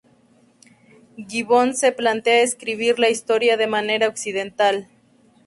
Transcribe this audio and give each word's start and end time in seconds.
Gibbon 1.29 1.75
se 1.75 1.91
plantea 1.91 2.41
escribir 2.41 2.97
la 2.97 3.11
historia 3.11 3.55
de 3.55 3.67
manera 3.67 4.07
accidental. 4.07 4.87